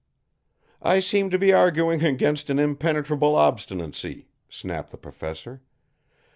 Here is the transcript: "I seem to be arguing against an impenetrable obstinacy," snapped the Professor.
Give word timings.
"I 0.81 0.99
seem 0.99 1.29
to 1.29 1.37
be 1.37 1.53
arguing 1.53 2.03
against 2.03 2.49
an 2.49 2.57
impenetrable 2.57 3.35
obstinacy," 3.35 4.29
snapped 4.49 4.89
the 4.89 4.97
Professor. 4.97 5.61